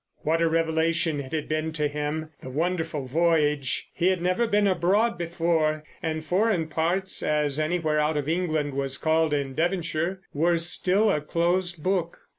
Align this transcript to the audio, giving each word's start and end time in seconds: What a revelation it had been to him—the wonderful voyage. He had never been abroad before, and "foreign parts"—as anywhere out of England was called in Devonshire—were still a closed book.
What 0.23 0.41
a 0.41 0.49
revelation 0.49 1.19
it 1.19 1.31
had 1.31 1.47
been 1.47 1.71
to 1.73 1.87
him—the 1.87 2.49
wonderful 2.49 3.05
voyage. 3.05 3.91
He 3.93 4.07
had 4.07 4.19
never 4.19 4.47
been 4.47 4.65
abroad 4.65 5.15
before, 5.15 5.83
and 6.01 6.25
"foreign 6.25 6.69
parts"—as 6.69 7.59
anywhere 7.59 7.99
out 7.99 8.17
of 8.17 8.27
England 8.27 8.73
was 8.73 8.97
called 8.97 9.31
in 9.31 9.53
Devonshire—were 9.53 10.57
still 10.57 11.11
a 11.11 11.21
closed 11.21 11.83
book. 11.83 12.17